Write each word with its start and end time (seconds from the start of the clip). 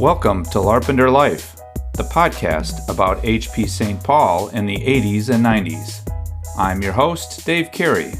Welcome 0.00 0.44
to 0.44 0.58
Larpenteur 0.58 1.12
Life, 1.12 1.56
the 1.94 2.04
podcast 2.04 2.88
about 2.88 3.20
HP 3.24 3.68
St. 3.68 4.00
Paul 4.00 4.46
in 4.50 4.64
the 4.64 4.76
80s 4.76 5.28
and 5.28 5.44
90s. 5.44 6.08
I'm 6.56 6.80
your 6.80 6.92
host, 6.92 7.44
Dave 7.44 7.72
Carey. 7.72 8.12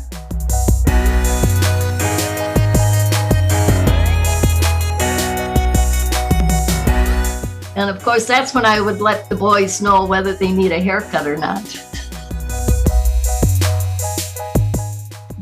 And 7.77 7.88
of 7.88 8.02
course, 8.02 8.27
that's 8.27 8.52
when 8.55 8.66
I 8.66 8.80
would 8.80 9.01
let 9.01 9.29
the 9.29 9.37
boys 9.37 9.80
know 9.80 10.05
whether 10.05 10.33
they 10.34 10.51
need 10.51 10.73
a 10.73 10.80
haircut 10.80 11.29
or 11.29 11.37
not. 11.37 11.62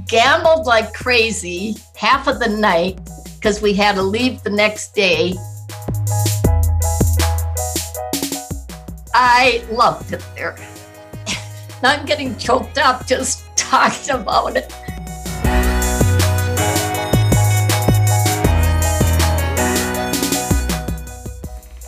Gambled 0.06 0.66
like 0.66 0.92
crazy 0.92 1.78
half 1.96 2.26
of 2.26 2.40
the 2.40 2.54
night 2.60 3.00
because 3.36 3.62
we 3.62 3.72
had 3.72 3.94
to 3.94 4.02
leave 4.02 4.42
the 4.42 4.50
next 4.50 4.94
day. 4.94 5.34
I 9.18 9.64
loved 9.70 10.12
it 10.12 10.22
there. 10.34 10.54
Not 11.82 12.04
getting 12.04 12.36
choked 12.36 12.76
up 12.76 13.06
just 13.06 13.46
talking 13.56 14.14
about 14.14 14.58
it. 14.58 14.68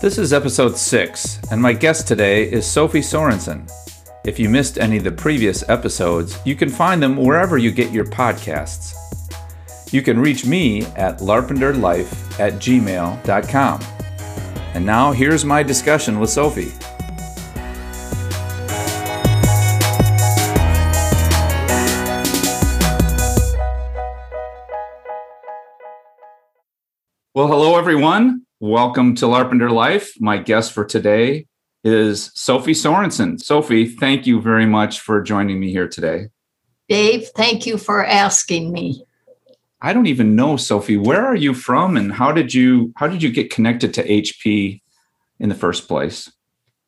This 0.01 0.17
is 0.17 0.33
episode 0.33 0.79
6, 0.79 1.41
and 1.51 1.61
my 1.61 1.75
guest 1.75 2.09
today 2.09 2.51
is 2.51 2.65
Sophie 2.67 3.01
Sorensen. 3.01 3.71
If 4.25 4.39
you 4.39 4.49
missed 4.49 4.79
any 4.79 4.97
of 4.97 5.05
the 5.05 5.13
previous 5.13 5.69
episodes, 5.69 6.39
you 6.47 6.57
can 6.57 6.71
find 6.71 7.03
them 7.03 7.19
wherever 7.19 7.59
you 7.59 7.71
get 7.71 7.93
your 7.93 8.07
podcasts. 8.07 8.95
You 9.93 10.01
can 10.01 10.19
reach 10.19 10.47
me 10.47 10.81
at 10.97 11.19
larpenteurlife 11.19 12.41
at 12.41 12.55
gmail.com. 12.55 13.81
And 14.73 14.87
now 14.87 15.13
here's 15.13 15.45
my 15.45 15.63
discussion 15.63 16.19
with 16.19 16.31
Sophie. 16.31 16.73
Well, 27.39 27.47
hello, 27.47 27.79
everyone. 27.79 28.43
Welcome 28.59 29.15
to 29.15 29.27
Larpenteur 29.27 29.71
Life. 29.71 30.13
My 30.19 30.39
guest 30.39 30.73
for 30.73 30.85
today 30.85 31.47
is 31.85 32.33
Sophie 32.35 32.73
Sorensen. 32.73 33.41
Sophie, 33.41 33.87
thank 33.87 34.27
you 34.27 34.41
very 34.41 34.67
much 34.67 34.99
for 34.99 35.23
joining 35.23 35.61
me 35.61 35.71
here 35.71 35.87
today. 35.87 36.31
Dave, 36.89 37.29
thank 37.37 37.65
you 37.65 37.79
for 37.79 38.05
asking 38.05 38.73
me. 38.73 39.05
I 39.81 39.93
don't 39.93 40.09
even 40.09 40.35
know, 40.35 40.57
Sophie. 40.57 40.97
Where 40.97 41.25
are 41.25 41.37
you 41.37 41.55
from, 41.55 41.97
and 41.97 42.13
how 42.13 42.33
did 42.33 42.53
you 42.53 42.93
how 42.97 43.07
did 43.07 43.23
you 43.23 43.31
get 43.31 43.53
connected 43.53 43.95
to 43.95 44.03
HP 44.03 44.83
in 45.39 45.49
the 45.49 45.55
first 45.55 45.87
place? 45.87 46.33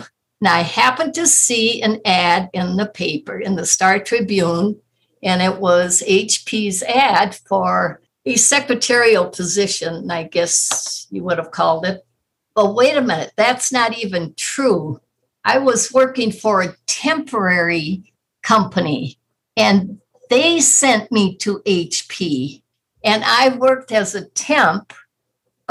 Now, 0.40 0.54
I 0.54 0.62
happened 0.62 1.12
to 1.14 1.26
see 1.26 1.82
an 1.82 2.00
ad 2.06 2.48
in 2.54 2.76
the 2.76 2.86
paper, 2.86 3.38
in 3.38 3.54
the 3.54 3.66
Star 3.66 3.98
Tribune, 3.98 4.80
and 5.22 5.42
it 5.42 5.58
was 5.58 6.02
HP's 6.08 6.82
ad 6.84 7.34
for 7.46 8.00
a 8.24 8.36
secretarial 8.36 9.26
position, 9.26 10.10
I 10.10 10.22
guess 10.22 11.06
you 11.10 11.22
would 11.24 11.36
have 11.36 11.50
called 11.50 11.84
it. 11.84 12.06
But 12.54 12.74
wait 12.74 12.96
a 12.96 13.02
minute, 13.02 13.32
that's 13.36 13.70
not 13.70 13.98
even 13.98 14.32
true. 14.38 14.98
I 15.44 15.58
was 15.58 15.92
working 15.92 16.32
for 16.32 16.62
a 16.62 16.74
temporary 16.86 18.14
company, 18.42 19.18
and 19.58 19.98
they 20.30 20.60
sent 20.60 21.12
me 21.12 21.36
to 21.36 21.60
HP. 21.66 22.62
And 23.04 23.24
I 23.24 23.56
worked 23.56 23.92
as 23.92 24.14
a 24.14 24.24
temp. 24.24 24.94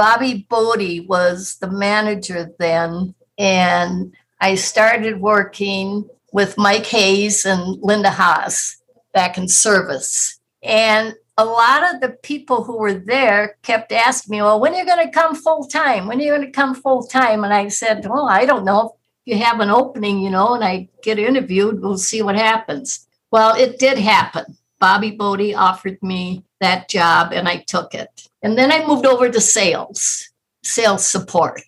Bobby 0.01 0.47
Bodie 0.49 1.01
was 1.01 1.57
the 1.61 1.69
manager 1.69 2.49
then, 2.57 3.13
and 3.37 4.11
I 4.39 4.55
started 4.55 5.21
working 5.21 6.09
with 6.33 6.57
Mike 6.57 6.87
Hayes 6.87 7.45
and 7.45 7.77
Linda 7.83 8.09
Haas 8.09 8.81
back 9.13 9.37
in 9.37 9.47
service. 9.47 10.39
And 10.63 11.13
a 11.37 11.45
lot 11.45 11.93
of 11.93 12.01
the 12.01 12.17
people 12.23 12.63
who 12.63 12.79
were 12.79 12.95
there 12.95 13.57
kept 13.61 13.91
asking 13.91 14.31
me, 14.31 14.41
Well, 14.41 14.59
when 14.59 14.73
are 14.73 14.79
you 14.79 14.87
going 14.87 15.05
to 15.05 15.13
come 15.13 15.35
full 15.35 15.67
time? 15.67 16.07
When 16.07 16.19
are 16.19 16.23
you 16.23 16.31
going 16.31 16.47
to 16.47 16.51
come 16.51 16.73
full 16.73 17.03
time? 17.03 17.43
And 17.43 17.53
I 17.53 17.67
said, 17.67 18.03
Well, 18.07 18.27
I 18.27 18.45
don't 18.45 18.65
know. 18.65 18.95
If 19.23 19.35
you 19.35 19.43
have 19.43 19.59
an 19.59 19.69
opening, 19.69 20.17
you 20.17 20.31
know, 20.31 20.55
and 20.55 20.63
I 20.63 20.89
get 21.03 21.19
interviewed, 21.19 21.79
we'll 21.79 21.99
see 21.99 22.23
what 22.23 22.35
happens. 22.35 23.07
Well, 23.29 23.55
it 23.55 23.77
did 23.77 23.99
happen. 23.99 24.57
Bobby 24.79 25.11
Bodie 25.11 25.53
offered 25.53 26.01
me 26.01 26.43
that 26.59 26.89
job 26.89 27.33
and 27.33 27.47
I 27.47 27.57
took 27.57 27.93
it. 27.93 28.30
And 28.43 28.57
then 28.57 28.71
I 28.71 28.85
moved 28.85 29.05
over 29.05 29.29
to 29.29 29.41
sales, 29.41 30.29
sales 30.63 31.05
support. 31.05 31.61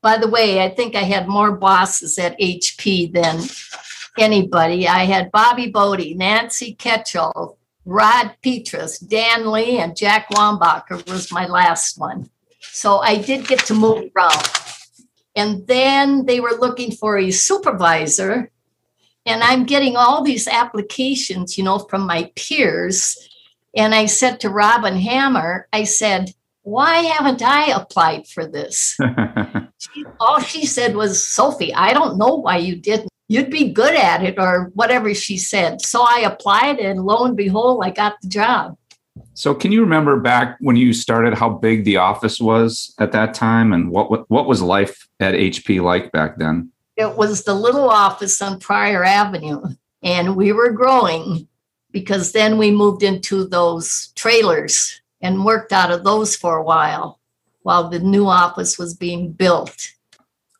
By 0.00 0.18
the 0.18 0.28
way, 0.28 0.62
I 0.62 0.68
think 0.68 0.94
I 0.94 1.02
had 1.02 1.28
more 1.28 1.52
bosses 1.52 2.18
at 2.18 2.38
HP 2.38 3.12
than 3.12 3.40
anybody. 4.18 4.86
I 4.86 5.04
had 5.04 5.32
Bobby 5.32 5.70
Bodie, 5.70 6.14
Nancy 6.14 6.74
Ketchell, 6.74 7.56
Rod 7.84 8.34
Petras, 8.42 9.06
Dan 9.06 9.50
Lee, 9.50 9.78
and 9.78 9.96
Jack 9.96 10.30
Wambacher 10.30 11.08
was 11.10 11.32
my 11.32 11.46
last 11.46 11.98
one. 11.98 12.30
So 12.60 12.98
I 12.98 13.16
did 13.16 13.46
get 13.46 13.60
to 13.66 13.74
move 13.74 14.10
around. 14.16 14.42
And 15.36 15.66
then 15.66 16.26
they 16.26 16.40
were 16.40 16.56
looking 16.58 16.92
for 16.92 17.18
a 17.18 17.30
supervisor. 17.30 18.50
And 19.26 19.42
I'm 19.42 19.64
getting 19.64 19.96
all 19.96 20.22
these 20.22 20.46
applications, 20.46 21.58
you 21.58 21.64
know, 21.64 21.78
from 21.78 22.06
my 22.06 22.30
peers. 22.36 23.16
And 23.76 23.94
I 23.94 24.06
said 24.06 24.40
to 24.40 24.50
Robin 24.50 24.96
Hammer, 24.96 25.68
I 25.72 25.84
said, 25.84 26.32
why 26.64 26.96
haven't 26.96 27.42
I 27.42 27.66
applied 27.66 28.26
for 28.26 28.46
this? 28.46 28.96
she, 29.78 30.04
all 30.18 30.40
she 30.40 30.64
said 30.64 30.96
was, 30.96 31.22
Sophie, 31.22 31.74
I 31.74 31.92
don't 31.92 32.16
know 32.16 32.36
why 32.36 32.56
you 32.56 32.76
didn't. 32.76 33.10
You'd 33.28 33.50
be 33.50 33.72
good 33.72 33.94
at 33.94 34.22
it, 34.22 34.38
or 34.38 34.70
whatever 34.74 35.14
she 35.14 35.38
said. 35.38 35.82
So 35.82 36.02
I 36.02 36.20
applied, 36.20 36.78
and 36.78 37.04
lo 37.04 37.24
and 37.24 37.36
behold, 37.36 37.82
I 37.84 37.90
got 37.90 38.14
the 38.20 38.28
job. 38.28 38.76
So, 39.32 39.54
can 39.54 39.72
you 39.72 39.80
remember 39.80 40.20
back 40.20 40.56
when 40.60 40.76
you 40.76 40.92
started 40.92 41.34
how 41.34 41.48
big 41.48 41.84
the 41.84 41.96
office 41.96 42.38
was 42.38 42.94
at 42.98 43.12
that 43.12 43.32
time, 43.32 43.72
and 43.72 43.90
what 43.90 44.10
what, 44.10 44.28
what 44.30 44.46
was 44.46 44.60
life 44.60 45.08
at 45.20 45.34
HP 45.34 45.82
like 45.82 46.12
back 46.12 46.36
then? 46.36 46.70
It 46.96 47.16
was 47.16 47.44
the 47.44 47.54
little 47.54 47.88
office 47.88 48.40
on 48.42 48.60
Prior 48.60 49.04
Avenue, 49.04 49.62
and 50.02 50.36
we 50.36 50.52
were 50.52 50.70
growing 50.70 51.48
because 51.94 52.32
then 52.32 52.58
we 52.58 52.72
moved 52.72 53.04
into 53.04 53.46
those 53.46 54.08
trailers 54.16 55.00
and 55.22 55.44
worked 55.44 55.72
out 55.72 55.92
of 55.92 56.02
those 56.02 56.34
for 56.34 56.56
a 56.56 56.62
while 56.62 57.20
while 57.62 57.88
the 57.88 58.00
new 58.00 58.26
office 58.26 58.76
was 58.76 58.94
being 58.94 59.32
built. 59.32 59.92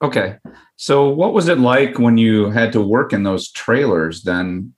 Okay. 0.00 0.36
So, 0.76 1.08
what 1.08 1.34
was 1.34 1.48
it 1.48 1.58
like 1.58 1.98
when 1.98 2.16
you 2.16 2.50
had 2.50 2.72
to 2.72 2.80
work 2.80 3.12
in 3.12 3.24
those 3.24 3.50
trailers 3.50 4.22
then 4.22 4.72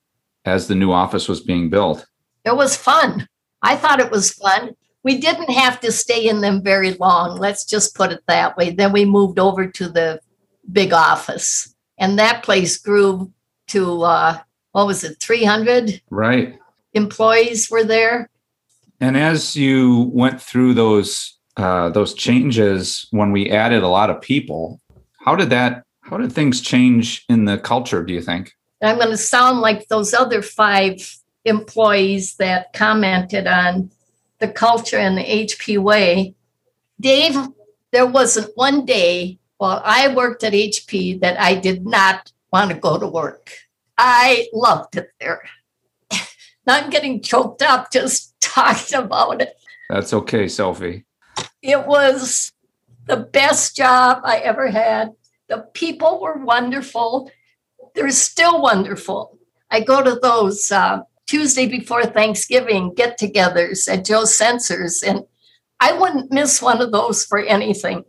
as 0.45 0.67
the 0.67 0.75
new 0.75 0.91
office 0.91 1.29
was 1.29 1.41
being 1.41 1.69
built? 1.69 2.05
It 2.43 2.55
was 2.55 2.75
fun. 2.75 3.27
I 3.61 3.75
thought 3.75 3.99
it 3.99 4.11
was 4.11 4.33
fun. 4.33 4.75
We 5.03 5.19
didn't 5.19 5.51
have 5.51 5.79
to 5.81 5.91
stay 5.91 6.27
in 6.27 6.41
them 6.41 6.63
very 6.63 6.93
long. 6.93 7.37
Let's 7.37 7.65
just 7.65 7.95
put 7.95 8.11
it 8.11 8.23
that 8.27 8.57
way. 8.57 8.71
Then 8.71 8.91
we 8.91 9.05
moved 9.05 9.37
over 9.37 9.67
to 9.67 9.89
the 9.89 10.19
big 10.71 10.91
office, 10.91 11.75
and 11.99 12.17
that 12.17 12.43
place 12.43 12.77
grew 12.77 13.31
to 13.67 14.01
uh, 14.01 14.39
what 14.71 14.87
was 14.87 15.03
it, 15.03 15.19
300? 15.19 16.01
Right. 16.09 16.59
Employees 16.93 17.69
were 17.69 17.83
there. 17.83 18.29
And 18.99 19.15
as 19.15 19.55
you 19.55 20.09
went 20.13 20.41
through 20.41 20.73
those 20.73 21.33
uh, 21.57 21.89
those 21.89 22.13
changes 22.13 23.07
when 23.09 23.31
we 23.31 23.49
added 23.49 23.81
a 23.81 23.87
lot 23.87 24.11
of 24.11 24.21
people, 24.21 24.79
how 25.25 25.35
did 25.35 25.49
that? 25.49 25.83
How 26.01 26.17
did 26.17 26.31
things 26.31 26.61
change 26.61 27.25
in 27.29 27.45
the 27.45 27.57
culture? 27.57 28.03
Do 28.03 28.13
you 28.13 28.21
think? 28.21 28.53
I'm 28.81 28.97
going 28.97 29.09
to 29.09 29.17
sound 29.17 29.59
like 29.59 29.87
those 29.87 30.13
other 30.13 30.41
five 30.41 31.17
employees 31.45 32.35
that 32.35 32.73
commented 32.73 33.47
on 33.47 33.89
the 34.39 34.47
culture 34.47 34.97
and 34.97 35.17
the 35.17 35.23
HP 35.23 35.79
way. 35.79 36.35
Dave, 36.99 37.35
there 37.91 38.05
wasn't 38.05 38.55
one 38.55 38.85
day 38.85 39.39
while 39.57 39.81
I 39.83 40.13
worked 40.13 40.43
at 40.43 40.53
HP 40.53 41.19
that 41.21 41.39
I 41.39 41.55
did 41.55 41.85
not 41.85 42.31
want 42.53 42.71
to 42.71 42.77
go 42.77 42.99
to 42.99 43.07
work. 43.07 43.51
I 43.97 44.47
loved 44.53 44.95
it 44.95 45.09
there. 45.19 45.43
Not 46.67 46.91
getting 46.91 47.21
choked 47.21 47.61
up 47.61 47.91
just 47.91 48.35
talking 48.41 48.99
about 48.99 49.41
it. 49.41 49.53
That's 49.89 50.13
okay, 50.13 50.47
Sophie. 50.47 51.05
It 51.61 51.87
was 51.87 52.51
the 53.05 53.17
best 53.17 53.75
job 53.75 54.21
I 54.23 54.37
ever 54.37 54.69
had. 54.69 55.13
The 55.47 55.59
people 55.73 56.21
were 56.21 56.43
wonderful. 56.43 57.31
They're 57.95 58.09
still 58.11 58.61
wonderful. 58.61 59.39
I 59.71 59.81
go 59.81 60.03
to 60.03 60.19
those 60.21 60.71
uh, 60.71 61.01
Tuesday 61.25 61.67
before 61.67 62.05
Thanksgiving 62.05 62.93
get 62.93 63.19
togethers 63.19 63.91
at 63.91 64.05
Joe 64.05 64.23
Senser's, 64.23 65.03
and 65.03 65.23
I 65.79 65.93
wouldn't 65.93 66.31
miss 66.31 66.61
one 66.61 66.81
of 66.81 66.91
those 66.91 67.25
for 67.25 67.39
anything. 67.39 68.03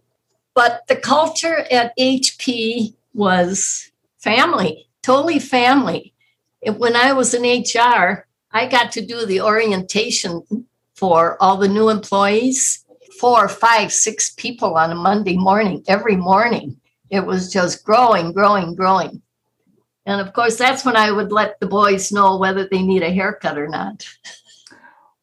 But 0.55 0.83
the 0.89 0.97
culture 0.97 1.67
at 1.71 1.97
HP 1.99 2.95
was 3.15 3.91
family. 4.19 4.88
Totally 5.03 5.39
family. 5.39 6.15
When 6.77 6.97
I 6.97 7.13
was 7.13 7.35
in 7.35 7.43
HR, 7.43 8.27
I 8.53 8.67
got 8.67 8.93
to 8.93 9.05
do 9.05 9.27
the 9.27 9.41
orientation 9.41 10.43
for 10.95 11.41
all 11.43 11.57
the 11.57 11.69
new 11.69 11.89
employees, 11.89 12.85
four, 13.21 13.49
five, 13.49 13.93
six 13.93 14.31
people 14.31 14.75
on 14.75 14.91
a 14.91 14.95
Monday 14.95 15.37
morning, 15.37 15.85
every 15.87 16.17
morning. 16.17 16.81
It 17.11 17.25
was 17.25 17.53
just 17.53 17.85
growing, 17.85 18.33
growing, 18.33 18.75
growing. 18.75 19.23
And 20.07 20.21
of 20.21 20.33
course, 20.33 20.57
that's 20.57 20.85
when 20.85 20.97
I 20.97 21.11
would 21.11 21.33
let 21.33 21.61
the 21.61 21.67
boys 21.67 22.11
know 22.11 22.39
whether 22.39 22.67
they 22.67 22.83
need 22.83 23.03
a 23.03 23.13
haircut 23.13 23.59
or 23.59 23.69
not. 23.69 24.07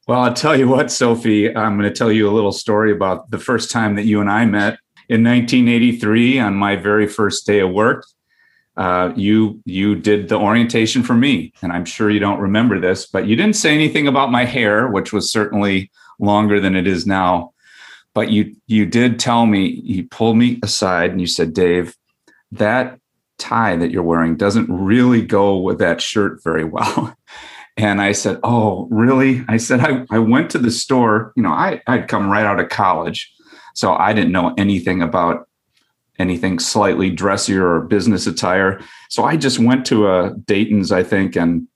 Well, 0.08 0.22
I'll 0.22 0.34
tell 0.34 0.56
you 0.56 0.68
what, 0.68 0.92
Sophie, 0.92 1.56
I'm 1.56 1.80
going 1.80 1.92
to 1.92 1.98
tell 1.98 2.12
you 2.12 2.30
a 2.30 2.32
little 2.32 2.52
story 2.52 2.92
about 2.92 3.32
the 3.32 3.40
first 3.40 3.72
time 3.72 3.96
that 3.96 4.06
you 4.06 4.22
and 4.22 4.30
I 4.30 4.46
met 4.46 4.78
in 5.10 5.24
1983 5.24 6.40
on 6.40 6.54
my 6.54 6.76
very 6.76 7.08
first 7.08 7.48
day 7.48 7.60
of 7.60 7.72
work. 7.72 8.06
Uh, 8.78 9.14
you 9.16 9.62
you 9.66 9.96
did 9.96 10.28
the 10.28 10.38
orientation 10.38 11.02
for 11.02 11.14
me, 11.14 11.54
and 11.62 11.72
I'm 11.72 11.86
sure 11.86 12.10
you 12.10 12.20
don't 12.20 12.40
remember 12.40 12.80
this, 12.80 13.06
but 13.06 13.26
you 13.26 13.36
didn't 13.36 13.56
say 13.56 13.74
anything 13.74 14.08
about 14.08 14.32
my 14.32 14.44
hair, 14.44 14.88
which 14.88 15.14
was 15.14 15.32
certainly 15.32 15.92
longer 16.20 16.60
than 16.60 16.76
it 16.76 16.88
is 16.88 17.08
now. 17.08 17.54
But 18.14 18.32
you 18.32 18.56
you 18.68 18.86
did 18.86 19.20
tell 19.20 19.46
me 19.46 19.82
you 19.84 20.08
pulled 20.08 20.38
me 20.38 20.60
aside 20.64 21.12
and 21.12 21.22
you 21.22 21.28
said, 21.28 21.54
Dave, 21.54 21.96
that 22.52 23.00
tie 23.38 23.76
that 23.76 23.92
you're 23.92 24.04
wearing 24.04 24.36
doesn't 24.36 24.70
really 24.70 25.22
go 25.22 25.58
with 25.58 25.80
that 25.80 26.02
shirt 26.02 26.44
very 26.44 26.64
well. 26.66 27.16
And 27.78 28.02
I 28.02 28.14
said, 28.14 28.40
Oh, 28.42 28.88
really? 28.90 29.44
I 29.50 29.58
said, 29.58 29.82
I, 29.82 30.06
I 30.10 30.20
went 30.20 30.50
to 30.52 30.58
the 30.58 30.72
store. 30.72 31.34
You 31.36 31.44
know, 31.44 31.52
I, 31.52 31.82
I'd 31.88 32.08
come 32.08 32.30
right 32.30 32.46
out 32.46 32.60
of 32.60 32.70
college. 32.70 33.30
So 33.74 33.94
I 33.94 34.14
didn't 34.14 34.32
know 34.32 34.54
anything 34.58 35.02
about 35.02 35.50
anything 36.20 36.60
slightly 36.60 37.10
dressier 37.10 37.68
or 37.68 37.82
business 37.82 38.28
attire. 38.28 38.82
So 39.10 39.24
I 39.24 39.38
just 39.38 39.60
went 39.60 39.86
to 39.88 40.08
a 40.08 40.34
Dayton's, 40.46 40.92
I 40.92 41.04
think, 41.04 41.36
and 41.36 41.68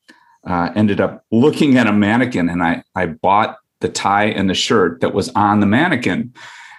uh, 0.48 0.72
ended 0.76 1.02
up 1.02 1.26
looking 1.32 1.78
at 1.78 1.88
a 1.88 1.94
mannequin 1.94 2.50
and 2.50 2.64
I, 2.64 2.84
I 2.96 3.08
bought 3.08 3.58
the 3.82 3.90
tie 3.90 4.26
and 4.26 4.50
the 4.50 4.54
shirt 4.54 5.02
that 5.02 5.14
was 5.14 5.30
on 5.30 5.60
the 5.60 5.66
mannequin 5.66 6.34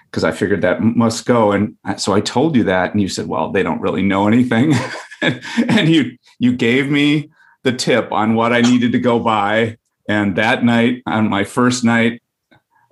because 0.05 0.23
I 0.23 0.31
figured 0.31 0.61
that 0.61 0.81
must 0.81 1.25
go. 1.25 1.51
And 1.51 1.77
so 1.97 2.13
I 2.13 2.21
told 2.21 2.55
you 2.55 2.63
that, 2.65 2.91
and 2.91 3.01
you 3.01 3.07
said, 3.07 3.27
"Well, 3.27 3.51
they 3.51 3.63
don't 3.63 3.81
really 3.81 4.03
know 4.03 4.27
anything," 4.27 4.73
and 5.21 5.89
you 5.89 6.17
you 6.37 6.53
gave 6.53 6.89
me 6.89 7.31
the 7.63 7.71
tip 7.71 8.11
on 8.11 8.35
what 8.35 8.53
I 8.53 8.61
needed 8.61 8.91
to 8.91 8.99
go 8.99 9.19
buy. 9.19 9.77
And 10.09 10.35
that 10.35 10.63
night, 10.63 11.03
on 11.05 11.29
my 11.29 11.43
first 11.43 11.83
night 11.83 12.21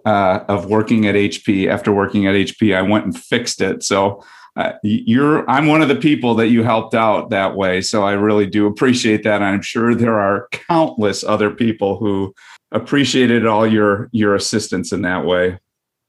uh, 0.05 0.39
of 0.47 0.67
working 0.67 1.05
at 1.07 1.15
HP, 1.15 1.67
after 1.67 1.91
working 1.91 2.25
at 2.27 2.35
HP, 2.35 2.75
I 2.75 2.81
went 2.81 3.05
and 3.05 3.17
fixed 3.17 3.61
it. 3.61 3.83
So 3.83 4.23
uh, 4.59 4.73
you're, 4.83 5.49
I'm 5.49 5.67
one 5.67 5.81
of 5.81 5.87
the 5.87 5.95
people 5.95 6.35
that 6.35 6.49
you 6.49 6.63
helped 6.63 6.93
out 6.93 7.29
that 7.29 7.55
way. 7.55 7.79
So 7.79 8.03
I 8.03 8.11
really 8.11 8.45
do 8.45 8.67
appreciate 8.67 9.23
that. 9.23 9.41
I'm 9.41 9.61
sure 9.61 9.95
there 9.95 10.19
are 10.19 10.49
countless 10.51 11.23
other 11.23 11.49
people 11.49 11.97
who 11.97 12.35
appreciated 12.73 13.47
all 13.47 13.65
your 13.65 14.09
your 14.11 14.35
assistance 14.35 14.91
in 14.91 15.01
that 15.03 15.25
way. 15.25 15.57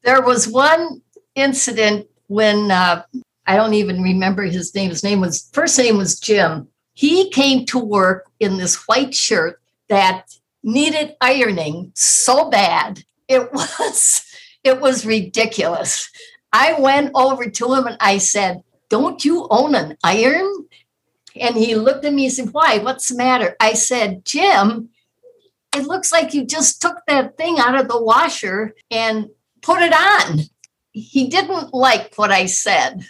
There 0.02 0.20
was 0.20 0.48
one 0.48 1.00
incident 1.36 2.08
when 2.26 2.72
uh, 2.72 3.04
I 3.46 3.54
don't 3.54 3.74
even 3.74 4.02
remember 4.02 4.42
his 4.42 4.74
name. 4.74 4.90
His 4.90 5.04
name 5.04 5.20
was 5.20 5.48
first 5.52 5.78
name 5.78 5.96
was 5.96 6.18
Jim, 6.18 6.66
he 6.94 7.30
came 7.30 7.64
to 7.66 7.78
work 7.78 8.26
in 8.40 8.56
this 8.56 8.88
white 8.88 9.14
shirt 9.14 9.60
that 9.88 10.26
needed 10.64 11.14
ironing 11.20 11.92
so 11.94 12.50
bad. 12.50 13.04
It 13.28 13.52
was 13.52 14.26
it 14.64 14.80
was 14.80 15.06
ridiculous. 15.06 16.10
I 16.52 16.74
went 16.80 17.12
over 17.14 17.48
to 17.48 17.74
him 17.74 17.86
and 17.86 17.96
I 18.00 18.18
said, 18.18 18.62
"Don't 18.88 19.24
you 19.24 19.46
own 19.50 19.74
an 19.74 19.96
iron?" 20.02 20.66
And 21.36 21.56
he 21.56 21.74
looked 21.74 22.04
at 22.04 22.12
me 22.12 22.26
and 22.26 22.34
said, 22.34 22.52
"Why? 22.52 22.78
What's 22.78 23.08
the 23.08 23.16
matter?" 23.16 23.56
I 23.60 23.74
said, 23.74 24.24
"Jim, 24.24 24.90
it 25.76 25.86
looks 25.86 26.10
like 26.10 26.34
you 26.34 26.44
just 26.44 26.82
took 26.82 26.98
that 27.06 27.36
thing 27.36 27.58
out 27.58 27.78
of 27.78 27.88
the 27.88 28.02
washer 28.02 28.74
and 28.90 29.30
put 29.62 29.82
it 29.82 29.92
on." 29.92 30.40
He 30.92 31.28
didn't 31.28 31.72
like 31.72 32.14
what 32.16 32.32
I 32.32 32.46
said, 32.46 33.06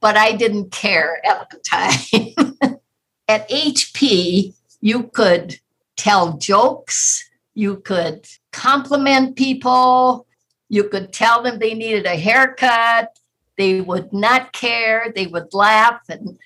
but 0.00 0.16
I 0.16 0.32
didn't 0.32 0.72
care 0.72 1.24
at 1.24 1.48
the 1.50 1.58
time. 1.58 2.80
at 3.28 3.48
HP, 3.48 4.54
you 4.80 5.04
could 5.04 5.60
tell 5.96 6.36
jokes, 6.38 7.28
you 7.54 7.76
could 7.76 8.26
compliment 8.52 9.36
people, 9.36 10.25
you 10.68 10.88
could 10.88 11.12
tell 11.12 11.42
them 11.42 11.58
they 11.58 11.74
needed 11.74 12.06
a 12.06 12.16
haircut. 12.16 13.18
They 13.56 13.80
would 13.80 14.12
not 14.12 14.52
care. 14.52 15.12
They 15.14 15.26
would 15.26 15.54
laugh 15.54 16.00
and 16.08 16.38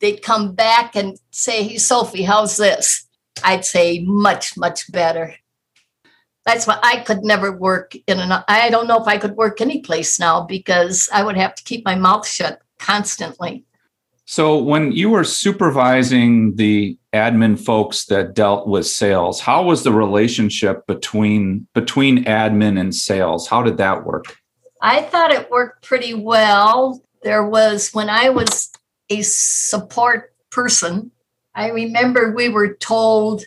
they'd 0.00 0.22
come 0.22 0.54
back 0.54 0.96
and 0.96 1.18
say, 1.30 1.62
Hey, 1.62 1.78
Sophie, 1.78 2.22
how's 2.22 2.56
this? 2.56 3.06
I'd 3.44 3.64
say, 3.64 4.00
Much, 4.00 4.56
much 4.56 4.90
better. 4.90 5.34
That's 6.46 6.66
why 6.66 6.78
I 6.82 7.00
could 7.00 7.22
never 7.22 7.52
work 7.52 7.94
in 8.06 8.18
an, 8.18 8.42
I 8.48 8.70
don't 8.70 8.88
know 8.88 9.00
if 9.00 9.06
I 9.06 9.18
could 9.18 9.36
work 9.36 9.60
any 9.60 9.82
place 9.82 10.18
now 10.18 10.42
because 10.42 11.08
I 11.12 11.22
would 11.22 11.36
have 11.36 11.54
to 11.54 11.62
keep 11.62 11.84
my 11.84 11.94
mouth 11.94 12.26
shut 12.26 12.60
constantly. 12.78 13.64
So, 14.30 14.58
when 14.58 14.92
you 14.92 15.10
were 15.10 15.24
supervising 15.24 16.54
the 16.54 16.96
admin 17.12 17.58
folks 17.58 18.04
that 18.04 18.32
dealt 18.32 18.68
with 18.68 18.86
sales, 18.86 19.40
how 19.40 19.64
was 19.64 19.82
the 19.82 19.90
relationship 19.90 20.86
between 20.86 21.66
between 21.74 22.26
admin 22.26 22.78
and 22.78 22.94
sales? 22.94 23.48
How 23.48 23.60
did 23.60 23.76
that 23.78 24.04
work? 24.06 24.36
I 24.80 25.02
thought 25.02 25.32
it 25.32 25.50
worked 25.50 25.84
pretty 25.84 26.14
well. 26.14 27.02
There 27.24 27.44
was 27.44 27.90
when 27.92 28.08
I 28.08 28.28
was 28.28 28.70
a 29.08 29.22
support 29.22 30.32
person, 30.52 31.10
I 31.56 31.70
remember 31.70 32.30
we 32.30 32.48
were 32.48 32.74
told 32.74 33.42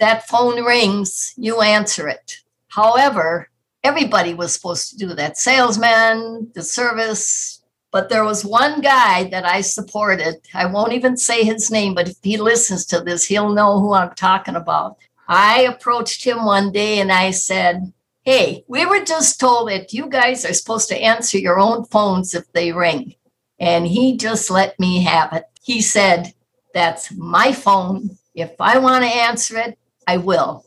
that 0.00 0.28
phone 0.28 0.62
rings, 0.62 1.32
you 1.38 1.62
answer 1.62 2.08
it. 2.08 2.40
However, 2.68 3.48
everybody 3.82 4.34
was 4.34 4.52
supposed 4.52 4.90
to 4.90 4.98
do 4.98 5.14
that. 5.14 5.38
Salesman, 5.38 6.50
the 6.54 6.62
service, 6.62 7.62
but 7.92 8.08
there 8.08 8.24
was 8.24 8.44
one 8.44 8.80
guy 8.80 9.24
that 9.30 9.44
I 9.44 9.60
supported. 9.60 10.36
I 10.54 10.66
won't 10.66 10.92
even 10.92 11.16
say 11.16 11.44
his 11.44 11.70
name, 11.70 11.94
but 11.94 12.08
if 12.08 12.16
he 12.22 12.36
listens 12.36 12.84
to 12.86 13.00
this, 13.00 13.24
he'll 13.24 13.52
know 13.52 13.80
who 13.80 13.92
I'm 13.92 14.14
talking 14.14 14.56
about. 14.56 14.96
I 15.28 15.62
approached 15.62 16.24
him 16.24 16.44
one 16.44 16.72
day 16.72 17.00
and 17.00 17.10
I 17.10 17.30
said, 17.30 17.92
Hey, 18.22 18.64
we 18.66 18.84
were 18.84 19.04
just 19.04 19.38
told 19.38 19.70
that 19.70 19.92
you 19.92 20.08
guys 20.08 20.44
are 20.44 20.52
supposed 20.52 20.88
to 20.88 21.00
answer 21.00 21.38
your 21.38 21.60
own 21.60 21.84
phones 21.84 22.34
if 22.34 22.50
they 22.52 22.72
ring. 22.72 23.14
And 23.58 23.86
he 23.86 24.16
just 24.16 24.50
let 24.50 24.78
me 24.80 25.02
have 25.04 25.32
it. 25.32 25.44
He 25.62 25.80
said, 25.80 26.34
That's 26.74 27.12
my 27.12 27.52
phone. 27.52 28.18
If 28.34 28.52
I 28.60 28.78
want 28.78 29.04
to 29.04 29.10
answer 29.10 29.56
it, 29.58 29.78
I 30.06 30.18
will. 30.18 30.64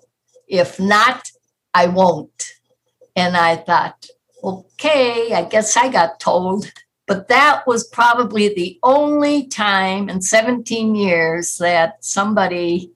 If 0.48 0.80
not, 0.80 1.32
I 1.74 1.88
won't. 1.88 2.54
And 3.16 3.38
I 3.38 3.58
thought, 3.58 4.08
okay, 4.44 5.34
I 5.34 5.44
guess 5.44 5.78
I 5.78 5.90
got 5.90 6.20
told. 6.20 6.72
But 7.10 7.28
that 7.30 7.66
was 7.66 7.88
probably 7.88 8.54
the 8.54 8.78
only 8.84 9.48
time 9.48 10.10
in 10.10 10.22
17 10.22 10.94
years 10.94 11.58
that 11.58 12.06
somebody 12.06 12.92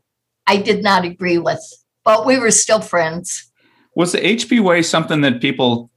I 0.46 0.58
did 0.58 0.84
not 0.84 1.04
agree 1.04 1.40
with, 1.40 1.60
but 2.04 2.24
we 2.24 2.38
were 2.38 2.52
still 2.52 2.80
friends. 2.80 3.52
Was 3.96 4.12
the 4.12 4.20
HP 4.20 4.60
way 4.60 4.84
something 4.84 5.22
that 5.22 5.42
people 5.42 5.90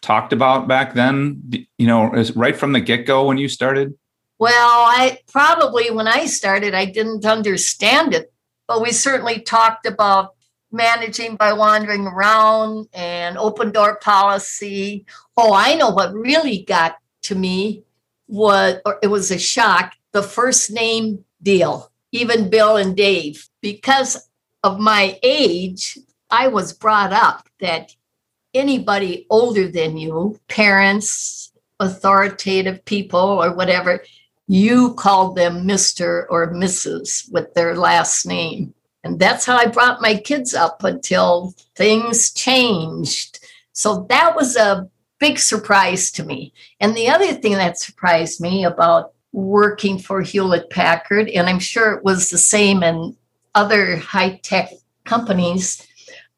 talked 0.00 0.32
about 0.32 0.68
back 0.68 0.94
then? 0.94 1.42
You 1.76 1.86
know, 1.86 2.06
right 2.34 2.56
from 2.56 2.72
the 2.72 2.80
get 2.80 3.04
go 3.04 3.26
when 3.26 3.36
you 3.36 3.46
started? 3.46 3.92
Well, 4.38 4.54
I 4.54 5.18
probably 5.30 5.90
when 5.90 6.08
I 6.08 6.24
started, 6.24 6.72
I 6.72 6.86
didn't 6.86 7.26
understand 7.26 8.14
it, 8.14 8.32
but 8.68 8.80
we 8.80 8.90
certainly 8.90 9.40
talked 9.40 9.84
about 9.84 10.30
managing 10.72 11.36
by 11.36 11.52
wandering 11.52 12.06
around 12.06 12.88
and 12.94 13.36
open 13.36 13.70
door 13.70 13.96
policy. 13.96 15.04
Oh, 15.36 15.52
I 15.52 15.74
know 15.74 15.90
what 15.90 16.14
really 16.14 16.62
got 16.62 16.96
to 17.22 17.34
me 17.34 17.84
was, 18.28 18.76
or 18.84 18.98
it 19.02 19.08
was 19.08 19.30
a 19.30 19.38
shock, 19.38 19.94
the 20.12 20.22
first 20.22 20.70
name 20.70 21.24
deal, 21.42 21.90
even 22.12 22.50
Bill 22.50 22.76
and 22.76 22.96
Dave. 22.96 23.48
Because 23.60 24.28
of 24.62 24.78
my 24.78 25.18
age, 25.22 25.98
I 26.30 26.48
was 26.48 26.72
brought 26.72 27.12
up 27.12 27.48
that 27.60 27.94
anybody 28.54 29.26
older 29.30 29.68
than 29.68 29.96
you, 29.96 30.38
parents, 30.48 31.52
authoritative 31.78 32.84
people, 32.84 33.20
or 33.20 33.54
whatever, 33.54 34.04
you 34.46 34.94
called 34.94 35.36
them 35.36 35.66
Mr. 35.66 36.26
or 36.28 36.52
Mrs. 36.52 37.30
with 37.32 37.54
their 37.54 37.76
last 37.76 38.26
name. 38.26 38.74
And 39.02 39.18
that's 39.18 39.46
how 39.46 39.56
I 39.56 39.66
brought 39.66 40.02
my 40.02 40.16
kids 40.16 40.54
up 40.54 40.84
until 40.84 41.54
things 41.74 42.32
changed. 42.32 43.38
So 43.72 44.06
that 44.10 44.36
was 44.36 44.56
a 44.56 44.88
big 45.20 45.38
surprise 45.38 46.10
to 46.12 46.24
me. 46.24 46.52
And 46.80 46.96
the 46.96 47.08
other 47.08 47.32
thing 47.34 47.52
that 47.52 47.78
surprised 47.78 48.40
me 48.40 48.64
about 48.64 49.12
working 49.32 49.98
for 49.98 50.22
Hewlett 50.22 50.70
Packard, 50.70 51.28
and 51.28 51.48
I'm 51.48 51.60
sure 51.60 51.92
it 51.92 52.04
was 52.04 52.30
the 52.30 52.38
same 52.38 52.82
in 52.82 53.16
other 53.54 53.96
high 53.96 54.40
tech 54.42 54.70
companies, 55.04 55.86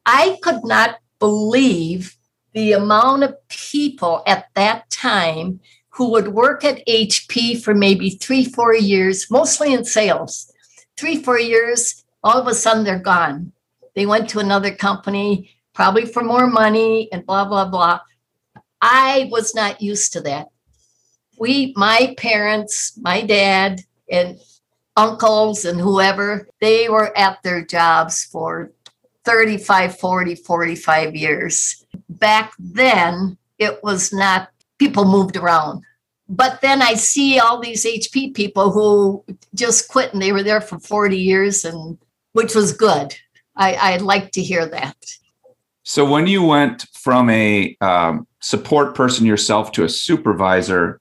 I 0.04 0.38
could 0.42 0.64
not 0.64 0.98
believe 1.18 2.16
the 2.52 2.72
amount 2.72 3.22
of 3.22 3.36
people 3.48 4.22
at 4.26 4.48
that 4.54 4.90
time 4.90 5.60
who 5.90 6.10
would 6.10 6.28
work 6.28 6.64
at 6.64 6.86
HP 6.86 7.62
for 7.62 7.74
maybe 7.74 8.10
three, 8.10 8.44
four 8.44 8.74
years, 8.74 9.30
mostly 9.30 9.72
in 9.72 9.84
sales. 9.84 10.50
three, 10.96 11.22
four 11.22 11.38
years, 11.38 12.04
all 12.22 12.38
of 12.38 12.46
a 12.46 12.54
sudden 12.54 12.84
they're 12.84 12.98
gone. 12.98 13.52
They 13.94 14.06
went 14.06 14.28
to 14.30 14.38
another 14.38 14.72
company, 14.74 15.50
probably 15.72 16.04
for 16.06 16.22
more 16.22 16.46
money 16.46 17.08
and 17.12 17.26
blah, 17.26 17.44
blah, 17.44 17.64
blah. 17.64 18.00
I 18.82 19.28
was 19.30 19.54
not 19.54 19.80
used 19.80 20.12
to 20.14 20.20
that. 20.22 20.48
We, 21.38 21.72
my 21.76 22.14
parents, 22.18 22.98
my 23.00 23.22
dad, 23.22 23.82
and 24.10 24.38
uncles 24.96 25.64
and 25.64 25.80
whoever, 25.80 26.48
they 26.60 26.88
were 26.88 27.16
at 27.16 27.42
their 27.42 27.64
jobs 27.64 28.24
for 28.24 28.72
35, 29.24 29.98
40, 29.98 30.34
45 30.34 31.14
years. 31.14 31.86
Back 32.08 32.52
then, 32.58 33.38
it 33.58 33.82
was 33.84 34.12
not, 34.12 34.48
people 34.78 35.04
moved 35.04 35.36
around. 35.36 35.82
But 36.28 36.60
then 36.60 36.82
I 36.82 36.94
see 36.94 37.38
all 37.38 37.60
these 37.60 37.84
HP 37.84 38.34
people 38.34 38.72
who 38.72 39.24
just 39.54 39.88
quit 39.88 40.12
and 40.12 40.20
they 40.20 40.32
were 40.32 40.42
there 40.42 40.60
for 40.60 40.78
40 40.78 41.16
years, 41.16 41.64
and 41.64 41.98
which 42.32 42.54
was 42.54 42.72
good. 42.72 43.14
I, 43.54 43.76
I'd 43.76 44.02
like 44.02 44.32
to 44.32 44.42
hear 44.42 44.66
that. 44.66 44.96
So 45.82 46.04
when 46.04 46.26
you 46.26 46.42
went 46.42 46.86
from 47.02 47.28
a 47.30 47.76
um, 47.80 48.28
support 48.40 48.94
person 48.94 49.26
yourself 49.26 49.72
to 49.72 49.84
a 49.84 49.88
supervisor, 49.88 51.00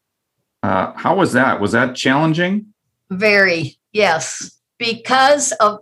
uh, 0.63 0.93
how 0.95 1.15
was 1.15 1.33
that? 1.33 1.61
Was 1.61 1.73
that 1.73 1.95
challenging? 1.95 2.65
Very, 3.11 3.77
yes. 3.93 4.59
Because 4.79 5.51
of, 5.53 5.79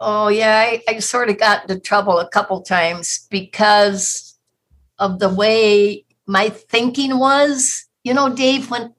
oh, 0.00 0.26
yeah, 0.26 0.64
I, 0.66 0.82
I 0.88 0.98
sort 0.98 1.30
of 1.30 1.38
got 1.38 1.62
into 1.62 1.80
trouble 1.80 2.18
a 2.18 2.28
couple 2.28 2.62
times 2.62 3.28
because 3.30 4.36
of 4.98 5.20
the 5.20 5.28
way 5.28 6.04
my 6.26 6.48
thinking 6.48 7.18
was. 7.20 7.86
You 8.02 8.14
know, 8.14 8.34
Dave, 8.34 8.70
when 8.72 8.92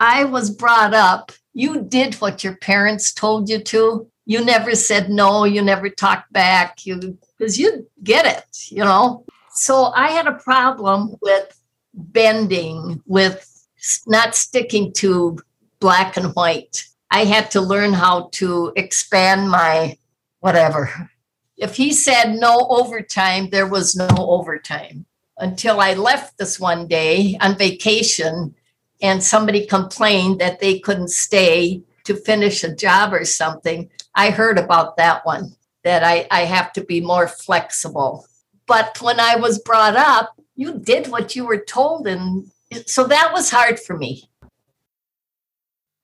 I 0.00 0.24
was 0.24 0.50
brought 0.50 0.92
up, 0.92 1.30
you 1.54 1.82
did 1.82 2.14
what 2.14 2.42
your 2.42 2.56
parents 2.56 3.12
told 3.12 3.48
you 3.48 3.60
to. 3.62 4.08
You 4.26 4.44
never 4.44 4.74
said 4.74 5.08
no, 5.08 5.44
you 5.44 5.62
never 5.62 5.88
talked 5.88 6.32
back. 6.32 6.84
You 6.84 7.18
because 7.36 7.58
you 7.58 7.88
get 8.02 8.26
it, 8.26 8.70
you 8.70 8.84
know. 8.84 9.24
So 9.60 9.92
I 9.94 10.08
had 10.08 10.26
a 10.26 10.32
problem 10.32 11.16
with 11.20 11.60
bending, 11.92 13.02
with 13.04 13.68
not 14.06 14.34
sticking 14.34 14.90
to 14.94 15.38
black 15.80 16.16
and 16.16 16.34
white. 16.34 16.86
I 17.10 17.26
had 17.26 17.50
to 17.50 17.60
learn 17.60 17.92
how 17.92 18.30
to 18.32 18.72
expand 18.74 19.50
my 19.50 19.98
whatever. 20.38 21.10
If 21.58 21.76
he 21.76 21.92
said 21.92 22.36
no 22.36 22.68
overtime, 22.70 23.50
there 23.50 23.66
was 23.66 23.94
no 23.94 24.08
overtime 24.16 25.04
until 25.36 25.78
I 25.78 25.92
left 25.92 26.38
this 26.38 26.58
one 26.58 26.86
day 26.86 27.36
on 27.42 27.58
vacation 27.58 28.54
and 29.02 29.22
somebody 29.22 29.66
complained 29.66 30.40
that 30.40 30.60
they 30.60 30.78
couldn't 30.78 31.10
stay 31.10 31.82
to 32.04 32.16
finish 32.16 32.64
a 32.64 32.74
job 32.74 33.12
or 33.12 33.26
something. 33.26 33.90
I 34.14 34.30
heard 34.30 34.58
about 34.58 34.96
that 34.96 35.26
one 35.26 35.54
that 35.84 36.02
I, 36.02 36.26
I 36.30 36.46
have 36.46 36.72
to 36.74 36.80
be 36.82 37.02
more 37.02 37.28
flexible. 37.28 38.26
But 38.70 39.02
when 39.02 39.18
I 39.18 39.34
was 39.34 39.58
brought 39.58 39.96
up, 39.96 40.40
you 40.54 40.78
did 40.78 41.08
what 41.08 41.34
you 41.34 41.44
were 41.44 41.58
told. 41.58 42.06
And 42.06 42.48
so 42.86 43.02
that 43.08 43.32
was 43.32 43.50
hard 43.50 43.80
for 43.80 43.98
me. 43.98 44.30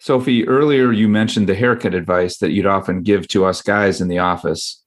Sophie, 0.01 0.49
earlier 0.49 0.91
you 0.91 1.07
mentioned 1.07 1.49
the 1.49 1.55
haircut 1.55 1.95
advice 1.95 2.39
that 2.39 2.51
you'd 2.51 2.67
often 2.67 3.05
give 3.05 3.29
to 3.29 3.45
us 3.45 3.63
guys 3.63 4.01
in 4.01 4.09
the 4.09 4.19
office. 4.19 4.83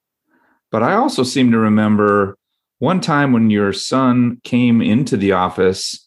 But 0.71 0.83
I 0.83 0.95
also 0.95 1.23
seem 1.23 1.51
to 1.53 1.57
remember 1.57 2.37
one 2.79 2.99
time 2.99 3.31
when 3.31 3.49
your 3.49 3.71
son 3.71 4.41
came 4.43 4.81
into 4.81 5.15
the 5.15 5.31
office 5.31 6.05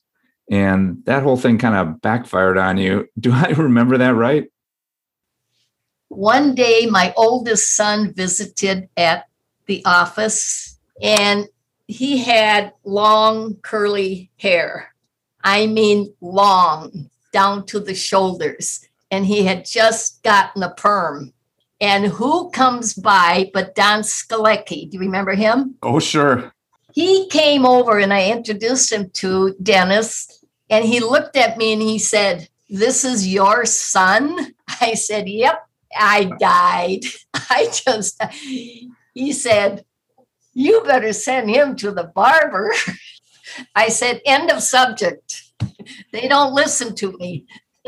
and 0.50 1.02
that 1.07 1.23
whole 1.23 1.38
thing 1.38 1.57
kind 1.57 1.75
of 1.75 2.02
backfired 2.02 2.59
on 2.59 2.76
you. 2.76 3.09
Do 3.19 3.33
I 3.33 3.47
remember 3.47 3.97
that 3.97 4.14
right? 4.14 4.45
One 6.09 6.55
day, 6.55 6.85
my 6.91 7.14
oldest 7.17 7.75
son 7.75 8.12
visited 8.12 8.91
at 8.95 9.25
the 9.64 9.83
office 9.87 10.79
and 11.00 11.49
he 11.87 12.19
had 12.19 12.73
long, 12.85 13.57
curly 13.57 14.31
hair. 14.39 14.95
I 15.45 15.67
mean, 15.67 16.15
long 16.21 17.11
down 17.33 17.67
to 17.67 17.81
the 17.81 17.95
shoulders. 17.95 18.87
And 19.11 19.27
he 19.27 19.45
had 19.45 19.65
just 19.65 20.23
gotten 20.23 20.62
a 20.62 20.71
perm. 20.71 21.33
And 21.81 22.07
who 22.07 22.51
comes 22.51 22.95
by 22.95 23.51
but 23.53 23.75
Don 23.75 24.01
Skalecki? 24.03 24.89
Do 24.89 24.97
you 24.97 25.01
remember 25.01 25.35
him? 25.35 25.75
Oh, 25.83 25.99
sure. 25.99 26.53
He 26.95 27.29
came 27.29 27.67
over 27.67 27.99
and 27.99 28.12
I 28.12 28.31
introduced 28.31 28.93
him 28.93 29.11
to 29.15 29.55
Dennis. 29.62 30.45
And 30.71 30.85
he 30.85 31.01
looked 31.01 31.37
at 31.37 31.59
me 31.59 31.73
and 31.73 31.83
he 31.83 31.99
said, 31.99 32.49
This 32.71 33.05
is 33.05 33.27
your 33.27 33.67
son? 33.67 34.55
I 34.81 34.95
said, 34.95 35.29
Yep. 35.29 35.67
I 35.95 36.25
died. 36.39 37.05
I 37.35 37.69
just, 37.73 38.23
he 38.33 39.33
said, 39.33 39.85
You 40.53 40.83
better 40.85 41.13
send 41.13 41.51
him 41.51 41.77
to 41.77 41.91
the 41.91 42.05
barber. 42.05 42.73
I 43.75 43.89
said, 43.89 44.21
End 44.25 44.51
of 44.51 44.63
subject. 44.63 45.43
They 46.13 46.29
don't 46.29 46.55
listen 46.55 46.95
to 46.97 47.13
me. 47.13 47.47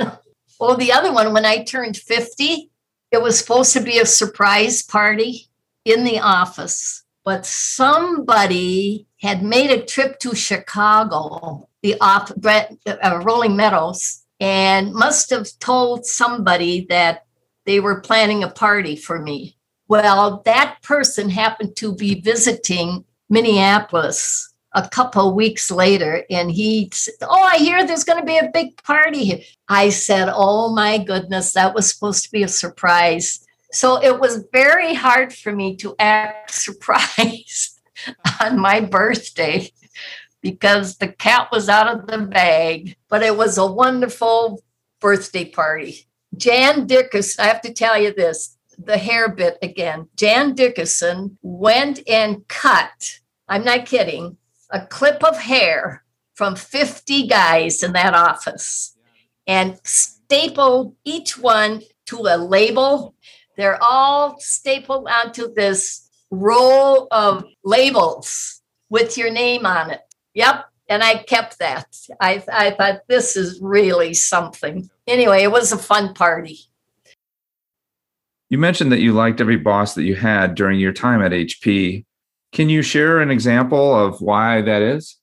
well, 0.60 0.76
the 0.76 0.92
other 0.92 1.12
one, 1.12 1.32
when 1.32 1.44
I 1.44 1.64
turned 1.64 1.96
50, 1.96 2.70
it 3.12 3.22
was 3.22 3.38
supposed 3.38 3.72
to 3.74 3.80
be 3.80 3.98
a 3.98 4.06
surprise 4.06 4.82
party 4.82 5.48
in 5.84 6.04
the 6.04 6.18
office, 6.18 7.04
but 7.24 7.46
somebody 7.46 9.06
had 9.20 9.42
made 9.42 9.70
a 9.70 9.84
trip 9.84 10.18
to 10.20 10.34
Chicago, 10.34 11.68
the 11.82 11.96
off 12.00 12.32
uh, 12.46 13.20
Rolling 13.22 13.56
Meadows, 13.56 14.22
and 14.40 14.92
must 14.92 15.30
have 15.30 15.46
told 15.60 16.06
somebody 16.06 16.86
that 16.88 17.24
they 17.66 17.80
were 17.80 18.00
planning 18.00 18.42
a 18.42 18.50
party 18.50 18.96
for 18.96 19.20
me. 19.20 19.56
Well, 19.94 20.42
that 20.44 20.82
person 20.82 21.30
happened 21.30 21.76
to 21.76 21.94
be 21.94 22.20
visiting 22.20 23.04
Minneapolis 23.30 24.52
a 24.72 24.88
couple 24.88 25.36
weeks 25.36 25.70
later, 25.70 26.24
and 26.28 26.50
he 26.50 26.90
said, 26.92 27.14
Oh, 27.22 27.44
I 27.44 27.58
hear 27.58 27.86
there's 27.86 28.02
going 28.02 28.18
to 28.18 28.26
be 28.26 28.36
a 28.36 28.50
big 28.52 28.82
party 28.82 29.24
here. 29.24 29.40
I 29.68 29.90
said, 29.90 30.28
Oh 30.34 30.74
my 30.74 30.98
goodness, 30.98 31.52
that 31.52 31.76
was 31.76 31.92
supposed 31.92 32.24
to 32.24 32.32
be 32.32 32.42
a 32.42 32.48
surprise. 32.48 33.46
So 33.70 34.02
it 34.02 34.18
was 34.18 34.44
very 34.52 34.94
hard 34.94 35.32
for 35.32 35.52
me 35.52 35.76
to 35.76 35.94
act 36.00 36.50
surprised 36.54 37.80
on 38.40 38.58
my 38.58 38.80
birthday 38.80 39.70
because 40.42 40.96
the 40.96 41.06
cat 41.06 41.50
was 41.52 41.68
out 41.68 41.86
of 41.86 42.08
the 42.08 42.18
bag, 42.18 42.96
but 43.08 43.22
it 43.22 43.36
was 43.36 43.58
a 43.58 43.72
wonderful 43.72 44.60
birthday 45.00 45.44
party. 45.44 46.08
Jan 46.36 46.88
Dickerson, 46.88 47.44
I 47.44 47.46
have 47.46 47.60
to 47.60 47.72
tell 47.72 47.96
you 47.96 48.12
this 48.12 48.56
the 48.78 48.98
hair 48.98 49.28
bit 49.28 49.58
again. 49.62 50.08
Jan 50.16 50.54
Dickerson 50.54 51.38
went 51.42 52.00
and 52.08 52.46
cut, 52.48 53.18
I'm 53.48 53.64
not 53.64 53.86
kidding, 53.86 54.36
a 54.70 54.86
clip 54.86 55.22
of 55.22 55.38
hair 55.38 56.04
from 56.34 56.56
50 56.56 57.26
guys 57.26 57.82
in 57.82 57.92
that 57.92 58.14
office 58.14 58.96
and 59.46 59.78
stapled 59.84 60.96
each 61.04 61.38
one 61.38 61.82
to 62.06 62.18
a 62.28 62.36
label. 62.36 63.14
They're 63.56 63.82
all 63.82 64.38
stapled 64.40 65.06
onto 65.08 65.52
this 65.54 66.08
roll 66.30 67.06
of 67.10 67.44
labels 67.64 68.62
with 68.90 69.16
your 69.16 69.30
name 69.30 69.66
on 69.66 69.90
it. 69.90 70.00
Yep, 70.34 70.66
and 70.88 71.02
I 71.02 71.18
kept 71.18 71.58
that. 71.60 71.86
I, 72.20 72.42
I 72.52 72.70
thought 72.72 73.02
this 73.08 73.36
is 73.36 73.60
really 73.62 74.14
something. 74.14 74.90
Anyway, 75.06 75.42
it 75.42 75.52
was 75.52 75.72
a 75.72 75.78
fun 75.78 76.14
party. 76.14 76.58
You 78.50 78.58
mentioned 78.58 78.92
that 78.92 79.00
you 79.00 79.12
liked 79.12 79.40
every 79.40 79.56
boss 79.56 79.94
that 79.94 80.04
you 80.04 80.14
had 80.14 80.54
during 80.54 80.78
your 80.78 80.92
time 80.92 81.22
at 81.22 81.32
HP. 81.32 82.04
Can 82.52 82.68
you 82.68 82.82
share 82.82 83.20
an 83.20 83.30
example 83.30 83.94
of 83.94 84.20
why 84.20 84.60
that 84.62 84.82
is? 84.82 85.18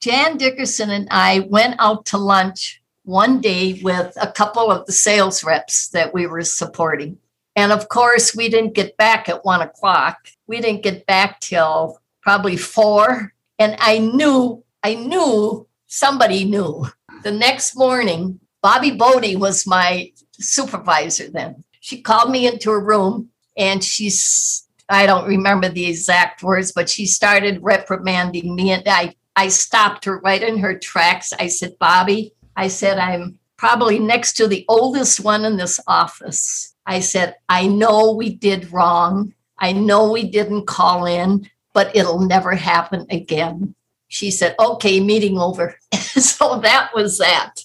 Jan 0.00 0.36
Dickerson 0.36 0.90
and 0.90 1.08
I 1.10 1.40
went 1.48 1.76
out 1.78 2.06
to 2.06 2.18
lunch 2.18 2.80
one 3.04 3.40
day 3.40 3.80
with 3.82 4.16
a 4.20 4.30
couple 4.30 4.70
of 4.70 4.86
the 4.86 4.92
sales 4.92 5.42
reps 5.42 5.88
that 5.88 6.14
we 6.14 6.26
were 6.26 6.42
supporting. 6.42 7.18
And 7.56 7.72
of 7.72 7.88
course, 7.88 8.36
we 8.36 8.48
didn't 8.48 8.74
get 8.74 8.96
back 8.96 9.28
at 9.28 9.44
one 9.44 9.62
o'clock. 9.62 10.28
We 10.46 10.60
didn't 10.60 10.84
get 10.84 11.06
back 11.06 11.40
till 11.40 12.00
probably 12.22 12.56
four 12.56 13.32
and 13.58 13.76
I 13.80 13.98
knew, 13.98 14.62
I 14.82 14.94
knew 14.94 15.66
somebody 15.86 16.44
knew. 16.44 16.86
The 17.24 17.32
next 17.32 17.76
morning, 17.76 18.38
Bobby 18.62 18.92
Bodie 18.92 19.36
was 19.36 19.66
my 19.66 20.12
supervisor 20.32 21.28
then. 21.28 21.64
She 21.80 22.00
called 22.00 22.30
me 22.30 22.46
into 22.46 22.70
a 22.70 22.78
room 22.78 23.30
and 23.56 23.82
she's, 23.82 24.66
I 24.88 25.06
don't 25.06 25.28
remember 25.28 25.68
the 25.68 25.86
exact 25.86 26.42
words, 26.42 26.72
but 26.72 26.88
she 26.88 27.06
started 27.06 27.62
reprimanding 27.62 28.54
me. 28.54 28.70
And 28.70 28.82
I, 28.86 29.14
I 29.36 29.48
stopped 29.48 30.04
her 30.04 30.18
right 30.20 30.42
in 30.42 30.58
her 30.58 30.78
tracks. 30.78 31.32
I 31.38 31.48
said, 31.48 31.78
Bobby, 31.78 32.32
I 32.56 32.68
said, 32.68 32.98
I'm 32.98 33.38
probably 33.56 33.98
next 33.98 34.34
to 34.34 34.46
the 34.46 34.64
oldest 34.68 35.20
one 35.20 35.44
in 35.44 35.56
this 35.56 35.80
office. 35.86 36.74
I 36.86 37.00
said, 37.00 37.36
I 37.48 37.66
know 37.66 38.12
we 38.12 38.34
did 38.34 38.72
wrong. 38.72 39.34
I 39.58 39.72
know 39.72 40.10
we 40.10 40.24
didn't 40.30 40.66
call 40.66 41.04
in 41.04 41.48
but 41.78 41.94
it'll 41.94 42.18
never 42.18 42.56
happen 42.56 43.06
again. 43.08 43.72
She 44.08 44.32
said, 44.32 44.56
okay, 44.58 44.98
meeting 44.98 45.38
over. 45.38 45.76
so 45.94 46.58
that 46.58 46.90
was 46.92 47.18
that. 47.18 47.60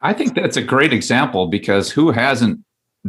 I 0.00 0.14
think 0.14 0.34
that's 0.34 0.56
a 0.56 0.62
great 0.62 0.94
example 0.94 1.48
because 1.48 1.90
who 1.90 2.10
hasn't 2.10 2.60